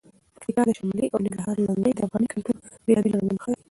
د 0.03 0.03
پکتیا 0.33 0.63
شملې 0.77 1.05
او 1.13 1.17
د 1.21 1.23
ننګرهار 1.25 1.57
لنګۍ 1.67 1.91
د 1.95 1.99
افغاني 2.05 2.27
کلتور 2.33 2.55
بېلابېل 2.85 3.13
رنګونه 3.17 3.41
ښیي. 3.43 3.55